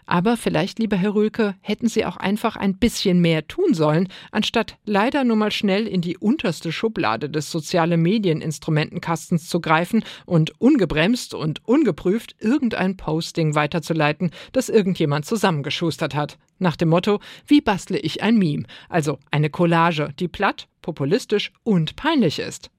Aber 0.06 0.38
vielleicht, 0.38 0.80
lieber 0.80 0.98
Herr 0.98 1.16
Rülke, 1.16 1.56
hätten 1.62 1.88
Sie 1.88 2.06
auch 2.06 2.18
einfach 2.18 2.56
ein 2.56 2.78
bisschen 2.78 3.22
mehr 3.22 3.48
tun 3.48 3.74
sollen, 3.74 4.10
anstatt 4.32 4.78
leider 4.86 5.24
nur 5.24 5.38
mal 5.38 5.51
schnell 5.51 5.88
in 5.88 6.01
die 6.01 6.18
unterste 6.18 6.72
Schublade 6.72 7.30
des 7.30 7.51
soziale 7.51 7.98
Medieninstrumentenkastens 7.98 9.48
zu 9.48 9.62
greifen 9.62 10.04
und 10.25 10.60
ungebremst 10.60 11.34
und 11.34 11.66
ungeprüft 11.68 12.36
irgendein 12.40 12.98
Posting 12.98 13.56
weiterzuleiten, 13.56 14.32
das 14.51 14.70
irgendjemand 14.70 15.25
zusammengeschustert 15.25 16.16
hat. 16.16 16.38
Nach 16.60 16.75
dem 16.75 16.90
Motto, 16.90 17.20
wie 17.48 17.62
bastle 17.62 18.00
ich 18.00 18.22
ein 18.22 18.38
Meme? 18.38 18.63
Also 18.90 19.18
eine 19.32 19.50
Collage, 19.50 20.13
die 20.20 20.28
platt, 20.28 20.68
populistisch 20.82 21.51
und 21.63 21.96
peinlich 21.96 22.40
ist. 22.40 22.70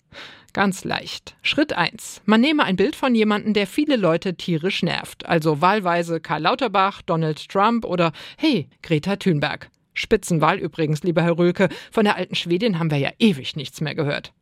Ganz 0.53 0.85
leicht. 0.85 1.35
Schritt 1.41 1.73
1. 1.73 2.21
Man 2.27 2.43
nehme 2.43 2.65
ein 2.65 2.77
Bild 2.77 2.95
von 2.95 3.15
jemandem, 3.15 3.55
der 3.55 3.67
viele 3.67 3.97
Leute 3.97 4.35
tierisch 4.35 4.83
nervt. 4.83 5.25
Also 5.25 5.63
wahlweise 5.63 6.21
Karl 6.21 6.43
Lauterbach, 6.43 7.01
Donald 7.01 7.49
Trump 7.49 7.87
oder 7.87 8.13
hey, 8.37 8.69
Greta 8.83 9.17
Thunberg. 9.17 9.71
Spitzenwahl 9.95 10.59
übrigens, 10.59 11.03
lieber 11.03 11.23
Herr 11.23 11.39
Rülke. 11.39 11.71
Von 11.91 12.05
der 12.05 12.17
alten 12.17 12.35
Schwedin 12.35 12.79
haben 12.79 12.91
wir 12.91 12.99
ja 12.99 13.11
ewig 13.19 13.57
nichts 13.57 13.81
mehr 13.81 13.95
gehört. 13.95 14.35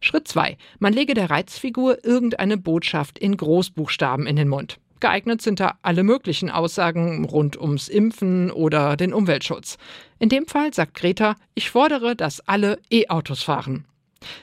Schritt 0.00 0.28
2. 0.28 0.58
Man 0.80 0.92
lege 0.92 1.14
der 1.14 1.30
Reizfigur 1.30 2.04
irgendeine 2.04 2.58
Botschaft 2.58 3.18
in 3.18 3.36
Großbuchstaben 3.36 4.26
in 4.26 4.36
den 4.36 4.48
Mund. 4.48 4.78
Geeignet 5.00 5.40
sind 5.40 5.60
da 5.60 5.78
alle 5.82 6.02
möglichen 6.02 6.50
Aussagen 6.50 7.24
rund 7.24 7.58
ums 7.58 7.88
Impfen 7.88 8.50
oder 8.50 8.96
den 8.96 9.14
Umweltschutz. 9.14 9.78
In 10.18 10.28
dem 10.28 10.46
Fall 10.46 10.72
sagt 10.74 10.94
Greta, 10.94 11.36
ich 11.54 11.70
fordere, 11.70 12.16
dass 12.16 12.40
alle 12.46 12.78
E-Autos 12.90 13.42
fahren. 13.42 13.86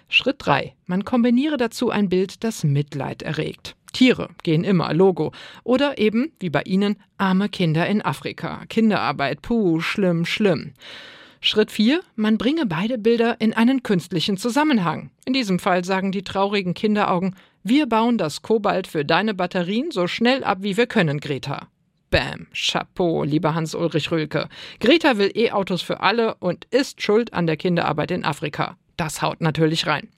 Schritt 0.09 0.37
3. 0.39 0.73
Man 0.85 1.05
kombiniere 1.05 1.57
dazu 1.57 1.89
ein 1.89 2.09
Bild, 2.09 2.43
das 2.43 2.63
Mitleid 2.63 3.21
erregt. 3.21 3.75
Tiere 3.93 4.29
gehen 4.43 4.63
immer, 4.63 4.93
Logo. 4.93 5.31
Oder 5.63 5.97
eben, 5.97 6.31
wie 6.39 6.49
bei 6.49 6.61
Ihnen, 6.63 6.97
arme 7.17 7.49
Kinder 7.49 7.87
in 7.87 8.01
Afrika. 8.01 8.63
Kinderarbeit, 8.69 9.41
puh, 9.41 9.79
schlimm, 9.79 10.25
schlimm. 10.25 10.73
Schritt 11.41 11.71
4. 11.71 12.01
Man 12.15 12.37
bringe 12.37 12.65
beide 12.65 12.97
Bilder 12.97 13.35
in 13.39 13.53
einen 13.53 13.83
künstlichen 13.83 14.37
Zusammenhang. 14.37 15.09
In 15.25 15.33
diesem 15.33 15.57
Fall 15.57 15.83
sagen 15.83 16.11
die 16.11 16.23
traurigen 16.23 16.73
Kinderaugen, 16.73 17.35
wir 17.63 17.87
bauen 17.87 18.17
das 18.17 18.41
Kobalt 18.41 18.87
für 18.87 19.05
deine 19.05 19.33
Batterien 19.33 19.91
so 19.91 20.07
schnell 20.07 20.43
ab, 20.43 20.59
wie 20.61 20.77
wir 20.77 20.87
können, 20.87 21.19
Greta. 21.19 21.67
Bam, 22.11 22.47
Chapeau, 22.53 23.23
lieber 23.23 23.55
Hans-Ulrich 23.55 24.11
Rülke. 24.11 24.49
Greta 24.79 25.17
will 25.17 25.31
E-Autos 25.33 25.81
für 25.81 26.01
alle 26.01 26.35
und 26.35 26.65
ist 26.65 27.01
schuld 27.01 27.33
an 27.33 27.47
der 27.47 27.57
Kinderarbeit 27.57 28.11
in 28.11 28.25
Afrika. 28.25 28.77
Das 29.01 29.23
haut 29.23 29.41
natürlich 29.41 29.87
rein. 29.87 30.09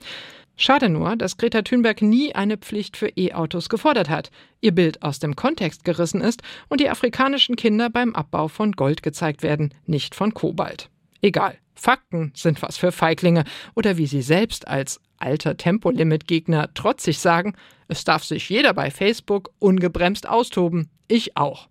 Schade 0.58 0.90
nur, 0.90 1.16
dass 1.16 1.38
Greta 1.38 1.62
Thunberg 1.62 2.02
nie 2.02 2.36
eine 2.36 2.58
Pflicht 2.58 2.98
für 2.98 3.08
E-Autos 3.16 3.70
gefordert 3.70 4.10
hat, 4.10 4.30
ihr 4.60 4.74
Bild 4.74 5.02
aus 5.04 5.20
dem 5.20 5.38
Kontext 5.38 5.86
gerissen 5.86 6.20
ist 6.20 6.42
und 6.68 6.82
die 6.82 6.90
afrikanischen 6.90 7.56
Kinder 7.56 7.90
beim 7.90 8.14
Abbau 8.14 8.50
von 8.50 8.74
Gold 8.74 9.02
gezeigt 9.02 9.42
werden, 9.42 9.74
nicht 9.86 10.16
von 10.16 10.34
Kobalt. 10.34 10.90
Egal, 11.22 11.58
Fakten 11.76 12.34
sind 12.36 12.62
was 12.62 12.76
für 12.76 12.92
Feiglinge 12.92 13.46
oder 13.74 13.96
wie 13.96 14.06
sie 14.06 14.22
selbst 14.22 14.68
als 14.68 15.00
alter 15.16 15.56
Tempolimit-Gegner 15.56 16.74
trotzig 16.74 17.20
sagen, 17.20 17.54
es 17.88 18.04
darf 18.04 18.26
sich 18.26 18.50
jeder 18.50 18.74
bei 18.74 18.92
Facebook 18.92 19.52
ungebremst 19.60 20.28
austoben, 20.28 20.90
ich 21.08 21.38
auch. 21.38 21.70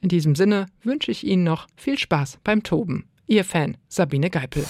In 0.00 0.08
diesem 0.08 0.34
Sinne 0.34 0.66
wünsche 0.82 1.12
ich 1.12 1.24
Ihnen 1.24 1.44
noch 1.44 1.68
viel 1.76 2.00
Spaß 2.00 2.40
beim 2.42 2.64
Toben. 2.64 3.08
Ihr 3.28 3.44
Fan 3.44 3.76
Sabine 3.86 4.28
Geipel. 4.28 4.64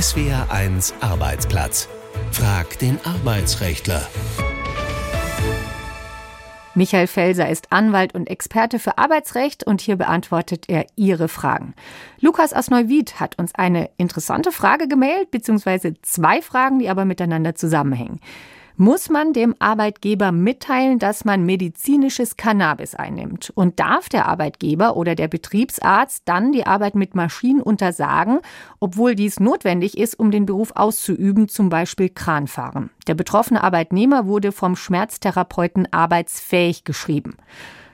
SWR 0.00 0.50
1 0.50 0.94
Arbeitsplatz. 1.02 1.86
Frag 2.30 2.78
den 2.78 2.98
Arbeitsrechtler. 3.04 4.08
Michael 6.74 7.06
Felser 7.06 7.50
ist 7.50 7.70
Anwalt 7.72 8.14
und 8.14 8.30
Experte 8.30 8.78
für 8.78 8.96
Arbeitsrecht 8.96 9.66
und 9.66 9.82
hier 9.82 9.96
beantwortet 9.96 10.64
er 10.68 10.86
Ihre 10.96 11.28
Fragen. 11.28 11.74
Lukas 12.20 12.54
aus 12.54 12.70
Neuwied 12.70 13.20
hat 13.20 13.38
uns 13.38 13.54
eine 13.54 13.90
interessante 13.98 14.50
Frage 14.50 14.88
gemailt, 14.88 15.30
beziehungsweise 15.30 15.92
zwei 16.00 16.40
Fragen, 16.40 16.78
die 16.78 16.88
aber 16.88 17.04
miteinander 17.04 17.54
zusammenhängen 17.54 18.18
muss 18.76 19.10
man 19.10 19.32
dem 19.32 19.54
Arbeitgeber 19.58 20.32
mitteilen, 20.32 20.98
dass 20.98 21.24
man 21.24 21.44
medizinisches 21.44 22.36
Cannabis 22.36 22.94
einnimmt. 22.94 23.50
Und 23.54 23.80
darf 23.80 24.08
der 24.08 24.26
Arbeitgeber 24.26 24.96
oder 24.96 25.14
der 25.14 25.28
Betriebsarzt 25.28 26.22
dann 26.24 26.52
die 26.52 26.66
Arbeit 26.66 26.94
mit 26.94 27.14
Maschinen 27.14 27.62
untersagen, 27.62 28.40
obwohl 28.80 29.14
dies 29.14 29.40
notwendig 29.40 29.98
ist, 29.98 30.18
um 30.18 30.30
den 30.30 30.46
Beruf 30.46 30.72
auszuüben, 30.74 31.48
zum 31.48 31.68
Beispiel 31.68 32.08
Kranfahren. 32.08 32.90
Der 33.06 33.14
betroffene 33.14 33.62
Arbeitnehmer 33.62 34.26
wurde 34.26 34.52
vom 34.52 34.76
Schmerztherapeuten 34.76 35.92
arbeitsfähig 35.92 36.84
geschrieben. 36.84 37.36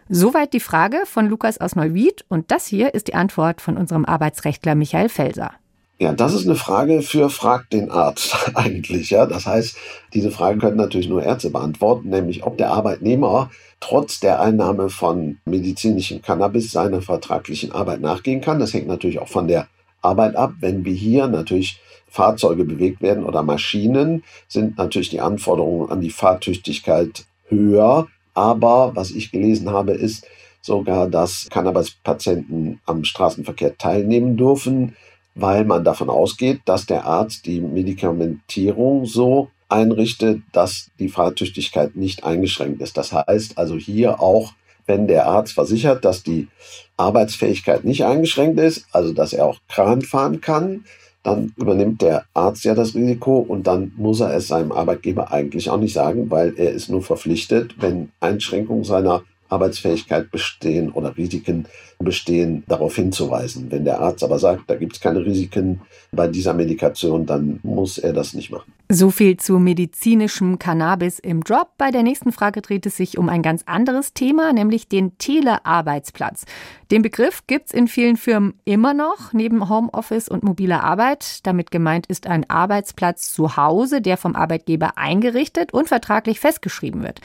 Soweit 0.09 0.55
die 0.55 0.61
Frage 0.61 1.03
von 1.05 1.29
Lukas 1.29 1.59
aus 1.59 1.77
Neuwied 1.77 2.25
und 2.29 2.51
das 2.51 2.67
hier 2.67 2.95
ist 2.95 3.09
die 3.09 3.15
Antwort 3.15 3.61
von 3.61 3.77
unserem 3.77 4.07
Arbeitsrechtler 4.07 4.75
Michael 4.75 5.11
Felser. 5.11 5.53
Ja, 6.01 6.13
das 6.13 6.33
ist 6.33 6.47
eine 6.47 6.55
Frage 6.55 7.03
für 7.03 7.29
Frag 7.29 7.71
den 7.71 7.91
Arzt 7.91 8.37
eigentlich. 8.55 9.11
Ja, 9.11 9.27
das 9.27 9.47
heißt, 9.47 9.77
diese 10.15 10.31
Frage 10.31 10.59
können 10.59 10.77
natürlich 10.77 11.09
nur 11.09 11.25
Ärzte 11.25 11.51
beantworten, 11.51 12.09
nämlich 12.11 12.45
ob 12.45 12.57
der 12.57 12.71
Arbeitnehmer 12.71 13.51
trotz 13.81 14.21
der 14.21 14.41
Einnahme 14.41 14.91
von 14.91 15.39
medizinischem 15.45 16.23
Cannabis 16.23 16.71
seiner 16.71 17.03
vertraglichen 17.03 17.73
Arbeit 17.73 18.01
nachgehen 18.01 18.41
kann. 18.41 18.61
Das 18.61 18.75
hängt 18.75 18.87
natürlich 18.87 19.19
auch 19.19 19.29
von 19.29 19.49
der 19.49 19.67
Arbeit 20.01 20.37
ab. 20.37 20.53
Wenn 20.61 20.85
wir 20.85 20.95
hier 20.95 21.27
natürlich 21.27 21.81
Fahrzeuge 22.09 22.65
bewegt 22.65 23.03
werden 23.03 23.25
oder 23.25 23.43
Maschinen, 23.43 24.23
sind 24.47 24.79
natürlich 24.79 25.11
die 25.11 25.21
Anforderungen 25.21 25.91
an 25.91 26.01
die 26.01 26.11
Fahrtüchtigkeit 26.11 27.25
höher. 27.49 28.07
Aber 28.35 28.95
was 28.95 29.11
ich 29.11 29.33
gelesen 29.33 29.71
habe, 29.71 29.93
ist 29.93 30.27
sogar, 30.61 31.09
dass 31.09 31.49
Cannabis-Patienten 31.51 32.81
am 32.87 33.03
Straßenverkehr 33.03 33.77
teilnehmen 33.79 34.37
dürfen 34.37 34.95
weil 35.39 35.65
man 35.65 35.85
davon 35.85 36.11
ausgeht, 36.11 36.63
dass 36.65 36.87
der 36.87 37.07
Arzt 37.07 37.47
die 37.47 37.61
Medikamentierung 37.61 39.07
so 39.07 39.51
einrichtet, 39.69 40.43
dass 40.53 40.91
die 40.99 41.09
Fahrtüchtigkeit 41.09 41.95
nicht 41.95 42.25
eingeschränkt 42.25 42.83
ist. 42.83 42.97
Das 42.97 43.13
heißt 43.13 43.57
also 43.57 43.77
hier 43.77 44.21
auch, 44.21 44.53
wenn 44.87 45.07
der 45.07 45.27
Arzt 45.27 45.53
versichert, 45.53 46.05
dass 46.05 46.23
die 46.23 46.49
Arbeitsfähigkeit 46.97 47.85
nicht 47.85 48.05
eingeschränkt 48.05 48.59
ist, 48.59 48.87
also 48.91 49.13
dass 49.13 49.33
er 49.33 49.47
auch 49.47 49.59
Kran 49.69 50.03
fahren 50.03 50.41
kann, 50.41 50.85
dann 51.23 51.53
übernimmt 51.57 52.03
der 52.03 52.25
Arzt 52.35 52.65
ja 52.65 52.75
das 52.75 52.95
Risiko 52.95 53.39
und 53.39 53.67
dann 53.67 53.93
muss 53.97 54.21
er 54.21 54.35
es 54.35 54.49
seinem 54.49 54.73
Arbeitgeber 54.73 55.31
eigentlich 55.31 55.71
auch 55.71 55.79
nicht 55.79 55.93
sagen, 55.93 56.31
weil 56.31 56.55
er 56.57 56.73
ist 56.73 56.89
nur 56.89 57.03
verpflichtet, 57.03 57.77
wenn 57.81 58.11
Einschränkungen 58.19 58.85
seiner 58.85 59.23
Arbeitsfähigkeit 59.49 60.31
bestehen 60.31 60.91
oder 60.91 61.17
Risiken 61.17 61.67
bestehen, 61.99 62.65
darauf 62.67 62.97
hinzuweisen. 62.97 63.71
Wenn 63.71 63.85
der 63.85 64.01
Arzt 64.01 64.23
aber 64.23 64.39
sagt, 64.39 64.69
da 64.69 64.77
gibt 64.77 64.95
es 64.95 65.01
keine 65.01 65.25
Risiken 65.25 65.81
bei 66.13 66.29
dieser 66.29 66.55
Medikation, 66.55 67.27
dann 67.27 67.61
muss 67.63 67.99
er 67.99 68.13
das 68.13 68.35
nicht 68.35 68.51
machen. 68.51 68.73
So 68.91 69.11
viel 69.11 69.37
zu 69.37 69.59
medizinischem 69.59 70.59
Cannabis 70.59 71.19
im 71.19 71.43
Job. 71.43 71.73
Bei 71.77 71.91
der 71.91 72.03
nächsten 72.03 72.33
Frage 72.33 72.63
dreht 72.63 72.87
es 72.87 72.97
sich 72.97 73.19
um 73.19 73.29
ein 73.29 73.43
ganz 73.43 73.65
anderes 73.67 74.15
Thema, 74.15 74.55
nämlich 74.55 74.89
den 74.89 75.19
Telearbeitsplatz. 75.19 76.47
Den 76.91 77.03
Begriff 77.03 77.47
gibt 77.47 77.67
es 77.67 77.75
in 77.75 77.87
vielen 77.87 78.17
Firmen 78.17 78.55
immer 78.65 78.95
noch, 78.95 79.35
neben 79.35 79.69
Homeoffice 79.69 80.31
und 80.31 80.43
mobiler 80.43 80.85
Arbeit. 80.85 81.47
Damit 81.47 81.71
gemeint 81.71 82.07
ist 82.07 82.27
ein 82.27 82.49
Arbeitsplatz 82.49 83.35
zu 83.35 83.59
Hause, 83.59 84.01
der 84.01 84.17
vom 84.17 84.35
Arbeitgeber 84.35 84.97
eingerichtet 84.97 85.75
und 85.75 85.89
vertraglich 85.89 86.41
festgeschrieben 86.41 87.03
wird. 87.03 87.21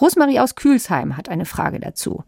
Rosmarie 0.00 0.40
aus 0.40 0.54
Kühlsheim 0.54 1.18
hat 1.18 1.28
eine 1.28 1.44
Frage 1.44 1.78
dazu. 1.78 2.24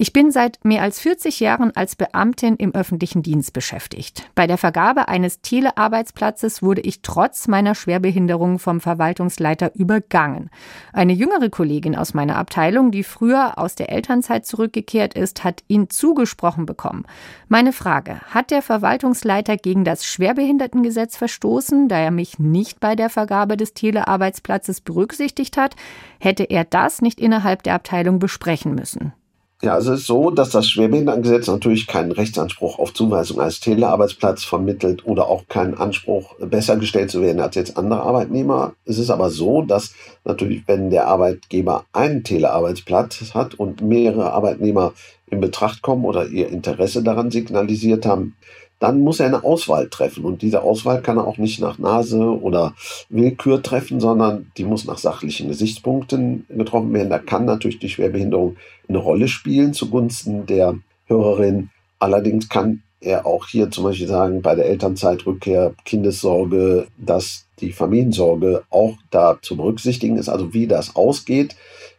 Ich 0.00 0.12
bin 0.12 0.30
seit 0.30 0.64
mehr 0.64 0.82
als 0.82 1.00
40 1.00 1.40
Jahren 1.40 1.74
als 1.74 1.96
Beamtin 1.96 2.54
im 2.54 2.72
öffentlichen 2.72 3.24
Dienst 3.24 3.52
beschäftigt. 3.52 4.30
Bei 4.36 4.46
der 4.46 4.56
Vergabe 4.56 5.08
eines 5.08 5.40
Telearbeitsplatzes 5.40 6.62
wurde 6.62 6.82
ich 6.82 7.02
trotz 7.02 7.48
meiner 7.48 7.74
Schwerbehinderung 7.74 8.60
vom 8.60 8.80
Verwaltungsleiter 8.80 9.74
übergangen. 9.74 10.50
Eine 10.92 11.14
jüngere 11.14 11.48
Kollegin 11.48 11.96
aus 11.96 12.14
meiner 12.14 12.36
Abteilung, 12.36 12.92
die 12.92 13.02
früher 13.02 13.58
aus 13.58 13.74
der 13.74 13.90
Elternzeit 13.90 14.46
zurückgekehrt 14.46 15.14
ist, 15.14 15.42
hat 15.42 15.64
ihn 15.66 15.90
zugesprochen 15.90 16.64
bekommen. 16.64 17.04
Meine 17.48 17.72
Frage, 17.72 18.20
hat 18.30 18.52
der 18.52 18.62
Verwaltungsleiter 18.62 19.56
gegen 19.56 19.82
das 19.82 20.04
Schwerbehindertengesetz 20.04 21.16
verstoßen, 21.16 21.88
da 21.88 21.98
er 21.98 22.12
mich 22.12 22.38
nicht 22.38 22.78
bei 22.78 22.94
der 22.94 23.10
Vergabe 23.10 23.56
des 23.56 23.74
Telearbeitsplatzes 23.74 24.80
berücksichtigt 24.80 25.56
hat? 25.56 25.74
Hätte 26.20 26.44
er 26.44 26.62
das 26.62 27.02
nicht 27.02 27.18
innerhalb 27.18 27.64
der 27.64 27.74
Abteilung 27.74 28.20
besprechen 28.20 28.76
müssen? 28.76 29.12
Ja, 29.60 29.76
es 29.76 29.88
ist 29.88 30.06
so, 30.06 30.30
dass 30.30 30.50
das 30.50 30.68
Schwerbehindertengesetz 30.68 31.48
natürlich 31.48 31.88
keinen 31.88 32.12
Rechtsanspruch 32.12 32.78
auf 32.78 32.94
Zuweisung 32.94 33.40
als 33.40 33.58
Telearbeitsplatz 33.58 34.44
vermittelt 34.44 35.04
oder 35.04 35.26
auch 35.26 35.48
keinen 35.48 35.74
Anspruch, 35.74 36.36
besser 36.38 36.76
gestellt 36.76 37.10
zu 37.10 37.22
werden 37.22 37.40
als 37.40 37.56
jetzt 37.56 37.76
andere 37.76 38.02
Arbeitnehmer. 38.02 38.74
Es 38.84 38.98
ist 38.98 39.10
aber 39.10 39.30
so, 39.30 39.62
dass 39.62 39.94
natürlich, 40.24 40.62
wenn 40.68 40.90
der 40.90 41.08
Arbeitgeber 41.08 41.86
einen 41.92 42.22
Telearbeitsplatz 42.22 43.34
hat 43.34 43.54
und 43.54 43.82
mehrere 43.82 44.30
Arbeitnehmer 44.30 44.92
in 45.26 45.40
Betracht 45.40 45.82
kommen 45.82 46.04
oder 46.04 46.28
ihr 46.28 46.48
Interesse 46.50 47.02
daran 47.02 47.32
signalisiert 47.32 48.06
haben, 48.06 48.36
dann 48.80 49.00
muss 49.00 49.20
er 49.20 49.26
eine 49.26 49.44
Auswahl 49.44 49.88
treffen. 49.88 50.24
Und 50.24 50.42
diese 50.42 50.62
Auswahl 50.62 51.02
kann 51.02 51.16
er 51.16 51.26
auch 51.26 51.38
nicht 51.38 51.60
nach 51.60 51.78
Nase 51.78 52.20
oder 52.20 52.74
Willkür 53.08 53.62
treffen, 53.62 54.00
sondern 54.00 54.50
die 54.56 54.64
muss 54.64 54.84
nach 54.84 54.98
sachlichen 54.98 55.48
Gesichtspunkten 55.48 56.46
getroffen 56.48 56.92
werden. 56.92 57.10
Da 57.10 57.18
kann 57.18 57.44
natürlich 57.44 57.78
die 57.78 57.88
Schwerbehinderung 57.88 58.56
eine 58.88 58.98
Rolle 58.98 59.28
spielen 59.28 59.72
zugunsten 59.72 60.46
der 60.46 60.74
Hörerin. 61.06 61.70
Allerdings 61.98 62.48
kann 62.48 62.82
er 63.00 63.26
auch 63.26 63.46
hier 63.46 63.70
zum 63.70 63.84
Beispiel 63.84 64.08
sagen, 64.08 64.42
bei 64.42 64.54
der 64.54 64.66
Elternzeitrückkehr, 64.66 65.74
Kindessorge, 65.84 66.86
dass 66.96 67.46
die 67.60 67.72
Familiensorge 67.72 68.64
auch 68.70 68.94
da 69.10 69.38
zu 69.40 69.56
berücksichtigen 69.56 70.16
ist. 70.16 70.28
Also 70.28 70.54
wie 70.54 70.66
das 70.66 70.96
ausgeht, 70.96 71.56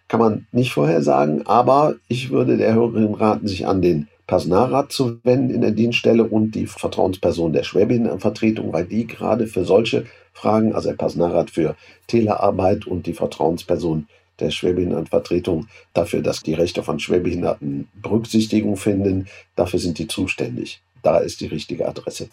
kann 0.07 0.19
man 0.19 0.47
nicht 0.51 0.73
vorher 0.73 1.01
sagen. 1.01 1.43
Aber 1.45 1.95
ich 2.07 2.31
würde 2.31 2.57
der 2.57 2.73
Hörerin 2.73 3.13
raten, 3.13 3.47
sich 3.47 3.67
an 3.67 3.81
den 3.81 4.07
Personalrat 4.29 4.91
zu 4.91 5.19
wenden 5.23 5.49
in 5.49 5.61
der 5.61 5.71
Dienststelle 5.71 6.23
und 6.23 6.51
die 6.51 6.67
Vertrauensperson 6.67 7.51
der 7.51 7.63
Schwerbehindertenvertretung, 7.63 8.71
weil 8.71 8.85
die 8.85 9.07
gerade 9.07 9.47
für 9.47 9.65
solche 9.65 10.05
Fragen, 10.33 10.75
also 10.75 10.89
der 10.89 10.97
Personalrat 10.97 11.49
für 11.49 11.75
Telearbeit 12.05 12.85
und 12.85 13.07
die 13.07 13.13
Vertrauensperson 13.13 14.05
der 14.39 14.51
Schwerbehindertenvertretung 14.51 15.65
dafür, 15.95 16.21
dass 16.21 16.43
die 16.43 16.53
Rechte 16.53 16.83
von 16.83 16.99
Schwerbehinderten 16.99 17.87
Berücksichtigung 17.95 18.77
finden, 18.77 19.25
dafür 19.55 19.79
sind 19.79 19.97
die 19.97 20.05
zuständig. 20.05 20.83
Da 21.01 21.17
ist 21.17 21.41
die 21.41 21.47
richtige 21.47 21.87
Adresse. 21.87 22.29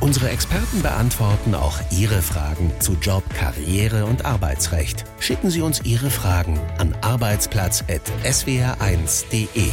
Unsere 0.00 0.30
Experten 0.30 0.80
beantworten 0.80 1.54
auch 1.54 1.76
Ihre 2.00 2.22
Fragen 2.22 2.72
zu 2.78 2.96
Job, 3.02 3.24
Karriere 3.34 4.06
und 4.06 4.24
Arbeitsrecht. 4.24 5.04
Schicken 5.20 5.50
Sie 5.50 5.60
uns 5.60 5.82
Ihre 5.84 6.08
Fragen 6.08 6.58
an 6.78 6.94
arbeitsplatz.swr1.de. 7.02 9.66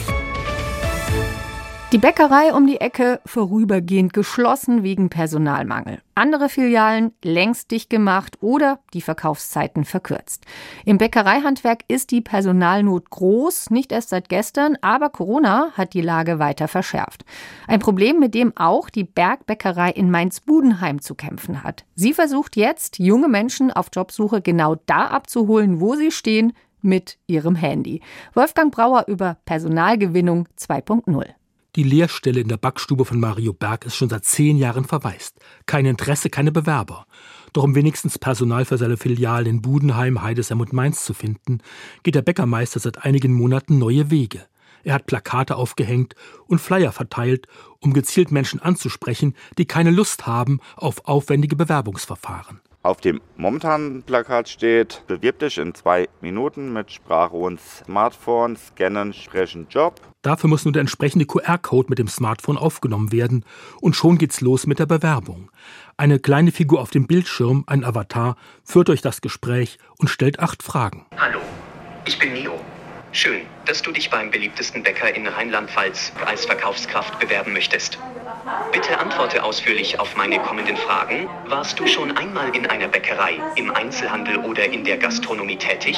Die 1.93 1.99
Bäckerei 1.99 2.55
um 2.55 2.65
die 2.65 2.81
Ecke 2.81 3.21
vorübergehend 3.23 4.13
geschlossen 4.13 4.81
wegen 4.81 5.09
Personalmangel. 5.09 6.01
Andere 6.15 6.49
Filialen 6.49 7.11
längst 7.23 7.69
dicht 7.69 7.91
gemacht 7.91 8.39
oder 8.41 8.79
die 8.95 9.01
Verkaufszeiten 9.01 9.85
verkürzt. 9.85 10.43
Im 10.85 10.97
Bäckereihandwerk 10.97 11.83
ist 11.87 12.09
die 12.09 12.21
Personalnot 12.21 13.11
groß, 13.11 13.69
nicht 13.69 13.91
erst 13.91 14.09
seit 14.09 14.27
gestern, 14.27 14.75
aber 14.81 15.11
Corona 15.11 15.67
hat 15.73 15.93
die 15.93 16.01
Lage 16.01 16.39
weiter 16.39 16.67
verschärft. 16.67 17.25
Ein 17.67 17.79
Problem, 17.79 18.19
mit 18.19 18.33
dem 18.33 18.57
auch 18.57 18.89
die 18.89 19.03
Bergbäckerei 19.03 19.91
in 19.91 20.09
Mainz-Budenheim 20.09 20.99
zu 20.99 21.13
kämpfen 21.13 21.61
hat. 21.61 21.85
Sie 21.93 22.15
versucht 22.15 22.55
jetzt, 22.55 22.97
junge 22.97 23.27
Menschen 23.27 23.71
auf 23.71 23.89
Jobsuche 23.93 24.41
genau 24.41 24.77
da 24.87 25.09
abzuholen, 25.09 25.79
wo 25.79 25.93
sie 25.93 26.09
stehen, 26.09 26.53
mit 26.81 27.19
ihrem 27.27 27.53
Handy. 27.53 28.01
Wolfgang 28.33 28.73
Brauer 28.73 29.05
über 29.07 29.37
Personalgewinnung 29.45 30.47
2.0. 30.57 31.35
Die 31.75 31.81
Lehrstelle 31.81 32.39
in 32.39 32.49
der 32.49 32.57
Backstube 32.57 33.03
von 33.03 33.19
Mario 33.19 33.51
Berg 33.51 33.85
ist 33.85 33.95
schon 33.95 34.09
seit 34.09 34.25
zehn 34.25 34.57
Jahren 34.57 34.85
verwaist. 34.85 35.39
Kein 35.65 35.87
Interesse, 35.87 36.29
keine 36.29 36.51
Bewerber. 36.51 37.07
Doch 37.51 37.63
um 37.63 37.73
wenigstens 37.73 38.19
Personal 38.19 38.65
für 38.65 38.77
seine 38.77 38.95
Filialen 38.95 39.47
in 39.47 39.61
Budenheim, 39.63 40.21
Heidesheim 40.21 40.61
und 40.61 40.71
Mainz 40.71 41.03
zu 41.03 41.15
finden, 41.15 41.61
geht 42.03 42.13
der 42.13 42.21
Bäckermeister 42.21 42.79
seit 42.79 43.03
einigen 43.03 43.33
Monaten 43.33 43.79
neue 43.79 44.11
Wege. 44.11 44.45
Er 44.83 44.93
hat 44.93 45.07
Plakate 45.07 45.55
aufgehängt 45.55 46.13
und 46.45 46.59
Flyer 46.59 46.91
verteilt, 46.91 47.47
um 47.79 47.93
gezielt 47.93 48.31
Menschen 48.31 48.59
anzusprechen, 48.59 49.33
die 49.57 49.65
keine 49.65 49.89
Lust 49.89 50.27
haben 50.27 50.59
auf 50.75 51.05
aufwendige 51.05 51.55
Bewerbungsverfahren. 51.55 52.61
Auf 52.83 52.99
dem 52.99 53.21
momentanen 53.37 54.03
Plakat 54.03 54.49
steht, 54.49 55.03
bewirb 55.07 55.39
dich 55.39 55.57
in 55.57 55.73
zwei 55.73 56.09
Minuten 56.19 56.73
mit 56.73 56.91
Sprache 56.91 57.37
und 57.37 57.61
Smartphone, 57.61 58.57
scannen, 58.57 59.13
sprechen 59.13 59.67
Job. 59.69 60.01
Dafür 60.21 60.49
muss 60.49 60.65
nur 60.65 60.73
der 60.73 60.81
entsprechende 60.81 61.25
QR-Code 61.25 61.87
mit 61.87 61.97
dem 61.97 62.09
Smartphone 62.09 62.57
aufgenommen 62.57 63.13
werden 63.13 63.45
und 63.79 63.95
schon 63.95 64.17
geht's 64.17 64.41
los 64.41 64.67
mit 64.67 64.79
der 64.79 64.85
Bewerbung. 64.85 65.49
Eine 65.95 66.19
kleine 66.19 66.51
Figur 66.51 66.81
auf 66.81 66.89
dem 66.89 67.07
Bildschirm, 67.07 67.63
ein 67.67 67.85
Avatar, 67.85 68.35
führt 68.65 68.89
euch 68.89 69.01
das 69.01 69.21
Gespräch 69.21 69.77
und 69.97 70.09
stellt 70.09 70.41
acht 70.41 70.61
Fragen. 70.61 71.05
Hallo, 71.17 71.39
ich 72.03 72.19
bin 72.19 72.33
Nio. 72.33 72.59
Schön, 73.15 73.41
dass 73.65 73.83
du 73.83 73.91
dich 73.91 74.09
beim 74.09 74.31
beliebtesten 74.31 74.81
Bäcker 74.81 75.15
in 75.15 75.27
Rheinland-Pfalz 75.27 76.13
als 76.25 76.45
Verkaufskraft 76.45 77.19
bewerben 77.19 77.53
möchtest. 77.53 77.99
Bitte 78.71 78.97
antworte 78.97 79.43
ausführlich 79.43 79.99
auf 79.99 80.17
meine 80.17 80.39
kommenden 80.39 80.75
Fragen. 80.75 81.29
Warst 81.47 81.79
du 81.79 81.85
schon 81.85 82.17
einmal 82.17 82.55
in 82.55 82.65
einer 82.65 82.87
Bäckerei, 82.87 83.39
im 83.55 83.69
Einzelhandel 83.69 84.37
oder 84.37 84.65
in 84.65 84.83
der 84.83 84.97
Gastronomie 84.97 85.57
tätig? 85.57 85.95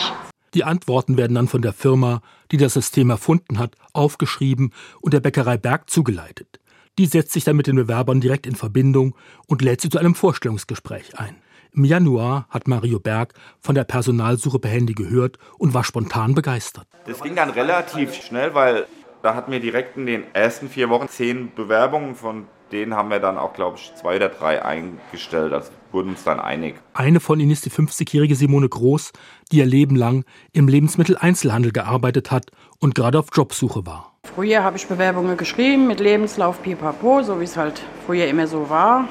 Die 0.54 0.66
Antworten 0.66 1.16
werden 1.16 1.36
dann 1.36 1.48
von 1.48 1.62
der 1.62 1.72
Firma, 1.72 2.22
die 2.52 2.58
das 2.58 2.74
System 2.74 3.10
erfunden 3.10 3.60
hat, 3.60 3.76
aufgeschrieben 3.94 4.74
und 5.00 5.14
der 5.14 5.22
Bäckerei 5.22 5.56
Berg 5.56 5.90
zugeleitet. 5.90 6.60
Die 6.98 7.06
setzt 7.06 7.32
sich 7.32 7.46
dann 7.46 7.56
mit 7.56 7.68
den 7.68 7.78
Bewerbern 7.78 8.20
direkt 8.20 8.46
in 8.46 8.56
Verbindung 8.56 9.16
und 9.48 9.62
lädt 9.62 9.80
sie 9.80 9.90
zu 9.90 10.00
einem 10.00 10.16
Vorstellungsgespräch 10.16 11.18
ein. 11.18 11.38
Im 11.76 11.84
Januar 11.84 12.48
hat 12.50 12.70
Mario 12.70 13.02
Berg 13.02 13.34
von 13.60 13.76
der 13.76 13.84
Personalsuche 13.84 14.60
per 14.60 14.72
Handy 14.72 14.94
gehört 14.94 15.38
und 15.58 15.74
war 15.74 15.84
spontan 15.84 16.34
begeistert. 16.34 16.88
Das 17.06 17.22
ging 17.22 17.36
dann 17.36 17.50
relativ 17.50 18.14
schnell, 18.14 18.54
weil 18.54 18.86
da 19.22 19.36
hatten 19.36 19.52
wir 19.52 19.60
direkt 19.60 19.98
in 19.98 20.06
den 20.06 20.24
ersten 20.34 20.70
vier 20.70 20.90
Wochen 20.90 21.10
zehn 21.10 21.52
Bewerbungen, 21.54 22.16
von 22.16 22.46
denen 22.72 22.96
haben 22.96 23.10
wir 23.10 23.20
dann 23.20 23.38
auch, 23.38 23.54
glaube 23.54 23.78
ich, 23.78 23.94
zwei 23.96 24.16
oder 24.16 24.30
drei 24.30 24.64
eingestellt. 24.64 25.52
Also 25.52 25.70
wurden 25.92 26.12
uns 26.12 26.24
dann 26.24 26.40
einig. 26.40 26.76
Eine 26.94 27.20
von 27.20 27.42
ihnen 27.42 27.52
ist 27.52 27.66
die 27.66 27.72
50-jährige 27.72 28.36
Simone 28.36 28.70
Groß, 28.70 29.12
die 29.52 29.58
ihr 29.58 29.66
Leben 29.66 29.98
lang 29.98 30.24
im 30.54 30.70
Lebensmitteleinzelhandel 30.70 31.74
gearbeitet 31.74 32.32
hat 32.32 32.52
und 32.80 32.96
gerade 32.96 33.20
auf 33.20 33.26
Jobsuche 33.34 33.86
war. 33.86 34.14
Früher 34.34 34.64
habe 34.64 34.78
ich 34.78 34.88
Bewerbungen 34.88 35.36
geschrieben 35.36 35.88
mit 35.88 36.00
Lebenslauf 36.00 36.62
pipapo, 36.64 37.22
so 37.22 37.42
wie 37.42 37.44
es 37.44 37.58
halt 37.58 37.82
früher 38.06 38.28
immer 38.28 38.48
so 38.48 38.70
war. 38.70 39.10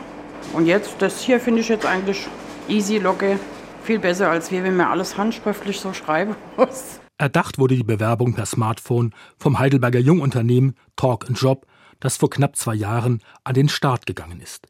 Und 0.54 0.64
jetzt, 0.64 0.96
das 1.00 1.20
hier 1.20 1.40
finde 1.40 1.60
ich 1.60 1.68
jetzt 1.68 1.84
eigentlich 1.84 2.26
easy, 2.68 2.98
locker, 2.98 3.38
viel 3.82 3.98
besser 3.98 4.30
als 4.30 4.50
wir, 4.50 4.64
wenn 4.64 4.76
man 4.76 4.86
alles 4.88 5.16
handschriftlich 5.16 5.80
so 5.80 5.92
schreiben 5.92 6.36
muss. 6.56 7.00
Erdacht 7.18 7.58
wurde 7.58 7.76
die 7.76 7.84
Bewerbung 7.84 8.34
per 8.34 8.46
Smartphone 8.46 9.14
vom 9.38 9.58
Heidelberger 9.58 10.00
Jungunternehmen 10.00 10.74
Talk 10.96 11.26
Job, 11.34 11.66
das 12.00 12.16
vor 12.16 12.30
knapp 12.30 12.56
zwei 12.56 12.74
Jahren 12.74 13.20
an 13.44 13.54
den 13.54 13.68
Start 13.68 14.06
gegangen 14.06 14.40
ist. 14.40 14.66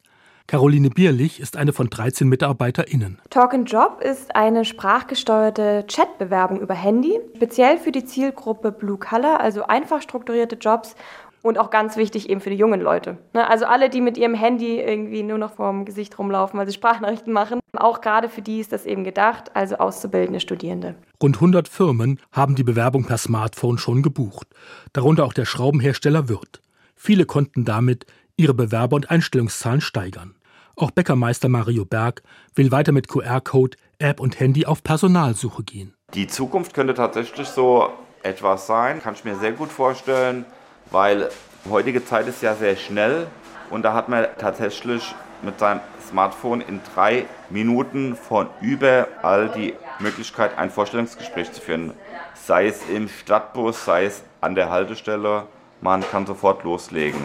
Caroline 0.47 0.91
Bierlich 0.91 1.41
ist 1.41 1.57
eine 1.57 1.73
von 1.73 1.89
13 1.89 2.29
MitarbeiterInnen. 2.29 3.19
Talk 3.31 3.55
Job 3.65 4.03
ist 4.03 4.37
eine 4.37 4.67
sprachgesteuerte 4.67 5.87
Chatbewerbung 5.89 6.61
über 6.61 6.75
Handy, 6.75 7.19
speziell 7.35 7.79
für 7.79 7.93
die 7.93 8.05
Zielgruppe 8.05 8.71
Blue 8.71 8.99
Color, 8.99 9.41
also 9.41 9.65
einfach 9.65 10.03
strukturierte 10.03 10.57
Jobs 10.57 10.97
und 11.45 11.59
auch 11.59 11.69
ganz 11.69 11.97
wichtig 11.97 12.31
eben 12.31 12.41
für 12.41 12.49
die 12.49 12.57
jungen 12.57 12.81
Leute. 12.81 13.19
Ne, 13.35 13.49
also 13.49 13.67
alle, 13.67 13.91
die 13.91 14.01
mit 14.01 14.17
ihrem 14.17 14.35
Handy 14.35 14.81
irgendwie 14.81 15.23
nur 15.23 15.37
noch 15.37 15.53
vorm 15.53 15.85
Gesicht 15.85 16.19
rumlaufen, 16.19 16.59
weil 16.59 16.67
sie 16.67 16.73
Sprachnachrichten 16.73 17.35
machen. 17.35 17.61
Auch 17.77 18.01
gerade 18.01 18.31
für 18.31 18.41
die 18.41 18.61
ist 18.61 18.73
das 18.73 18.87
eben 18.87 19.05
gedacht, 19.05 19.51
also 19.55 19.77
auszubildende 19.77 20.41
Studierende. 20.41 20.95
Rund 21.23 21.37
100 21.37 21.69
Firmen 21.69 22.19
haben 22.33 22.55
die 22.55 22.65
Bewerbung 22.65 23.05
per 23.05 23.19
Smartphone 23.19 23.77
schon 23.77 24.03
gebucht, 24.03 24.49
darunter 24.95 25.27
auch 25.27 25.35
der 25.35 25.45
Schraubenhersteller 25.45 26.31
Wirth. 26.31 26.63
Viele 26.97 27.27
konnten 27.27 27.67
damit 27.67 28.07
ihre 28.39 28.55
Bewerber- 28.55 28.97
und 28.97 29.11
Einstellungszahlen 29.11 29.83
steigern. 29.83 30.35
Auch 30.77 30.93
Bäckermeister 30.93 31.51
Mario 31.51 31.85
Berg 31.85 32.23
will 32.55 32.73
weiter 32.73 32.93
mit 32.93 33.09
QR-Code, 33.09 33.77
App 33.99 34.19
und 34.19 34.41
Handy 34.41 34.65
auf 34.65 34.83
Personalsuche 34.83 35.63
gehen. 35.63 35.93
Die 36.15 36.27
Zukunft 36.27 36.73
könnte 36.73 36.95
tatsächlich 36.95 37.49
so 37.49 37.91
etwas 38.23 38.67
sein, 38.67 39.03
kann 39.03 39.13
ich 39.13 39.25
mir 39.25 39.37
sehr 39.37 39.53
gut 39.53 39.71
vorstellen 39.71 40.47
weil 40.91 41.31
heutige 41.69 42.05
Zeit 42.05 42.29
ist 42.29 42.43
ja 42.43 42.55
sehr 42.55 42.77
schnell 42.77 43.27
und 43.71 43.83
da 43.83 43.95
hat 43.95 44.09
man 44.09 44.27
tatsächlich 44.39 45.15
mit 45.43 45.59
seinem 45.59 45.81
Smartphone 46.09 46.61
in 46.61 46.81
drei 46.95 47.27
Minuten 47.51 48.17
von 48.17 48.49
überall 48.61 49.51
die 49.55 49.75
Möglichkeit, 49.99 50.57
ein 50.59 50.71
Vorstellungsgespräch 50.71 51.53
zu 51.53 51.61
führen. 51.61 51.93
Sei 52.35 52.67
es 52.67 52.89
im 52.89 53.09
Stadtbus, 53.09 53.85
sei 53.85 54.07
es 54.07 54.23
an 54.41 54.55
der 54.55 54.71
Haltestelle, 54.71 55.47
man 55.81 56.03
kann 56.03 56.27
sofort 56.27 56.65
loslegen. 56.65 57.21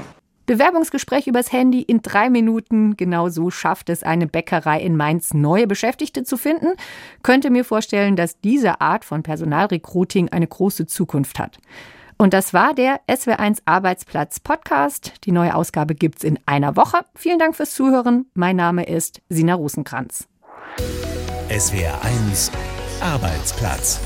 Bewerbungsgespräch 0.45 1.27
übers 1.27 1.51
Handy 1.51 1.83
in 1.83 2.01
drei 2.01 2.31
Minuten. 2.31 2.97
Genau 2.97 3.29
so 3.29 3.51
schafft 3.51 3.87
es 3.89 4.01
eine 4.01 4.25
Bäckerei 4.25 4.79
in 4.79 4.97
Mainz, 4.97 5.35
neue 5.35 5.67
Beschäftigte 5.67 6.23
zu 6.23 6.37
finden. 6.37 6.73
Könnte 7.21 7.51
mir 7.51 7.63
vorstellen, 7.63 8.15
dass 8.15 8.39
diese 8.39 8.81
Art 8.81 9.05
von 9.05 9.21
Personalrecruiting 9.21 10.29
eine 10.29 10.47
große 10.47 10.87
Zukunft 10.87 11.37
hat. 11.37 11.59
Und 12.21 12.33
das 12.33 12.53
war 12.53 12.73
der 12.73 12.99
SW1 13.07 13.59
Arbeitsplatz 13.63 14.41
Podcast. 14.41 15.13
Die 15.23 15.31
neue 15.31 15.55
Ausgabe 15.55 15.95
gibt's 15.95 16.25
in 16.25 16.37
einer 16.45 16.75
Woche. 16.75 17.05
Vielen 17.15 17.39
Dank 17.39 17.55
fürs 17.55 17.73
Zuhören. 17.73 18.25
Mein 18.33 18.57
Name 18.57 18.83
ist 18.83 19.21
Sina 19.29 19.53
Rosenkranz. 19.53 20.27
SWR1 21.49 22.51
Arbeitsplatz. 22.99 24.01